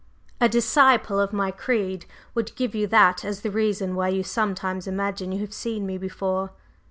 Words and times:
A 0.39 0.49
disciple 0.49 1.19
of 1.19 1.31
my 1.31 1.51
creed 1.51 2.07
would 2.33 2.55
give 2.55 2.73
you 2.73 2.87
that 2.87 3.23
as 3.23 3.41
the 3.41 3.51
reason 3.51 3.93
why 3.93 4.07
you 4.09 4.23
sometimes 4.23 4.87
imagine 4.87 5.31
you 5.31 5.39
have 5.41 5.53
seen 5.53 5.85
me 5.85 5.99
before." 5.99 6.53